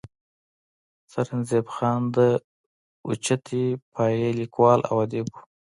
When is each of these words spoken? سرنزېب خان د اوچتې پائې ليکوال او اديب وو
سرنزېب 1.11 1.65
خان 1.75 1.99
د 2.15 2.17
اوچتې 3.07 3.63
پائې 3.93 4.25
ليکوال 4.39 4.79
او 4.89 4.95
اديب 5.03 5.27
وو 5.31 5.41